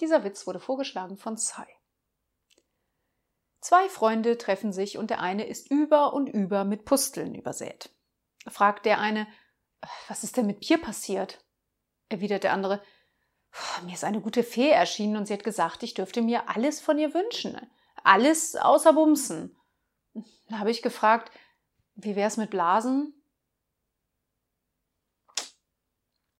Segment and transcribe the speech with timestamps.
[0.00, 1.66] Dieser Witz wurde vorgeschlagen von Sai.
[3.60, 7.90] Zwei Freunde treffen sich und der eine ist über und über mit Pusteln übersät.
[8.48, 9.26] Fragt der eine,
[10.08, 11.44] was ist denn mit Bier passiert?
[12.08, 12.82] Erwidert der andere,
[13.84, 16.98] mir ist eine gute Fee erschienen und sie hat gesagt, ich dürfte mir alles von
[16.98, 17.60] ihr wünschen.
[18.02, 19.56] Alles außer Bumsen.
[20.48, 21.30] Da habe ich gefragt,
[21.94, 23.19] wie wär's mit Blasen?